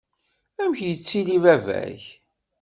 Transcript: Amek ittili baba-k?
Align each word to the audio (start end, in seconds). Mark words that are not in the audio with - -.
Amek 0.61 0.79
ittili 0.91 1.37
baba-k? 1.43 2.03